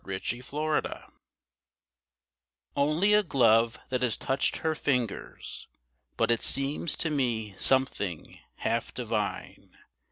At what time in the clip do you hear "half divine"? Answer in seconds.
8.55-9.77